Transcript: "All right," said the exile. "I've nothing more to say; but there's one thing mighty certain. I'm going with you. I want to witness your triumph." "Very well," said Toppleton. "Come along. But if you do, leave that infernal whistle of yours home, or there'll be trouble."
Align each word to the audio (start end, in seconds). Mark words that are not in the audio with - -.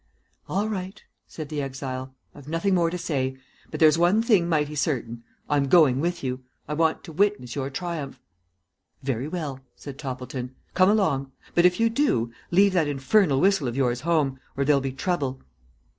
"All 0.49 0.67
right," 0.67 0.99
said 1.27 1.49
the 1.49 1.61
exile. 1.61 2.15
"I've 2.33 2.47
nothing 2.47 2.73
more 2.73 2.89
to 2.89 2.97
say; 2.97 3.37
but 3.69 3.79
there's 3.79 3.99
one 3.99 4.23
thing 4.23 4.49
mighty 4.49 4.73
certain. 4.73 5.23
I'm 5.47 5.67
going 5.67 5.99
with 5.99 6.23
you. 6.23 6.43
I 6.67 6.73
want 6.73 7.03
to 7.03 7.11
witness 7.11 7.53
your 7.55 7.69
triumph." 7.69 8.19
"Very 9.03 9.27
well," 9.27 9.59
said 9.75 9.99
Toppleton. 9.99 10.55
"Come 10.73 10.89
along. 10.89 11.31
But 11.53 11.67
if 11.67 11.79
you 11.79 11.87
do, 11.91 12.31
leave 12.49 12.73
that 12.73 12.87
infernal 12.87 13.39
whistle 13.41 13.67
of 13.67 13.75
yours 13.77 14.01
home, 14.01 14.39
or 14.57 14.65
there'll 14.65 14.81
be 14.81 14.91
trouble." 14.91 15.43